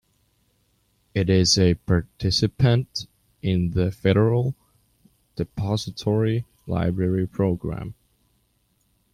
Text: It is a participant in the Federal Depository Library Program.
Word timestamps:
It 1.13 1.29
is 1.29 1.59
a 1.59 1.75
participant 1.75 3.05
in 3.43 3.69
the 3.69 3.91
Federal 3.91 4.55
Depository 5.35 6.43
Library 6.65 7.27
Program. 7.27 7.93